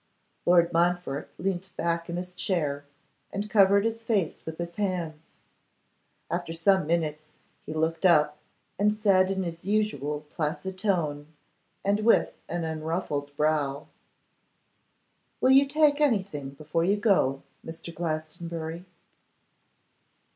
[0.47, 2.85] Lord Montfort leant back in his chair,
[3.31, 5.43] and covered his face with his hands.
[6.31, 7.21] After some minutes
[7.67, 8.39] he looked up,
[8.79, 11.27] and said in his usual placid tone,
[11.85, 13.85] and with an' unruffled brow,
[15.39, 17.93] 'Will you take anything before you go, Mr.
[17.93, 18.85] Glastonbury?